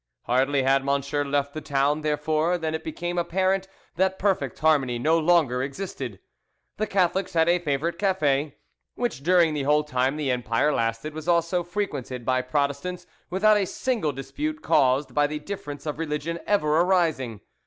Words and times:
Hardly 0.23 0.63
had 0.63 0.83
Monsieur 0.83 1.23
left 1.23 1.53
the 1.53 1.61
town, 1.61 2.01
therefore, 2.01 2.57
than 2.57 2.73
it 2.73 2.83
became 2.83 3.19
apparent 3.19 3.67
that 3.97 4.17
perfect 4.17 4.57
harmony 4.57 4.97
no 4.97 5.19
longer 5.19 5.61
existed. 5.61 6.19
The 6.77 6.87
Catholics 6.87 7.33
had 7.33 7.47
a 7.47 7.59
favorite 7.59 7.99
cafe, 7.99 8.55
which 8.95 9.21
during 9.21 9.53
the 9.53 9.61
whole 9.61 9.83
time 9.83 10.15
the 10.17 10.31
Empire 10.31 10.73
lasted 10.73 11.13
was 11.13 11.27
also 11.27 11.61
frequented 11.61 12.25
by 12.25 12.41
Protestants 12.41 13.05
without 13.29 13.57
a 13.57 13.67
single 13.67 14.11
dispute 14.11 14.63
caused 14.63 15.13
by 15.13 15.27
the 15.27 15.37
difference 15.37 15.85
of 15.85 15.99
religion 15.99 16.39
ever 16.47 16.81
arising. 16.81 17.41